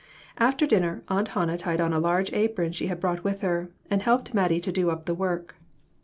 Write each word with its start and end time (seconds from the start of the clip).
After 0.39 0.65
dinner 0.65 1.03
Aunt 1.09 1.27
Hannah 1.27 1.59
tied 1.59 1.79
on 1.79 1.93
a 1.93 1.99
large 1.99 2.33
apron 2.33 2.71
she 2.71 2.87
had 2.87 2.99
brought 2.99 3.23
with 3.23 3.41
her, 3.41 3.69
and 3.87 4.01
helped 4.01 4.33
Mat 4.33 4.49
tie 4.49 4.57
do 4.71 4.89
up 4.89 5.05
the 5.05 5.13
work. 5.13 5.53